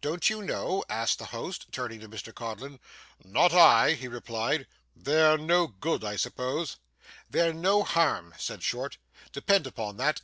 [0.00, 2.80] 'Don't you know?' asked the host, turning to Mr Codlin.
[3.22, 4.66] 'Not I,' he replied.
[4.96, 6.78] 'They're no good, I suppose.'
[7.28, 8.96] 'They're no harm,' said Short.
[9.32, 10.22] 'Depend upon that.